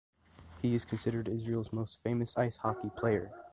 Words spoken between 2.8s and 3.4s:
player.